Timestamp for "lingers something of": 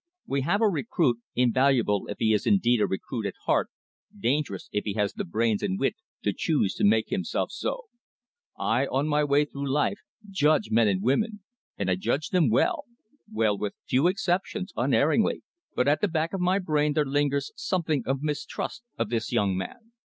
17.05-18.23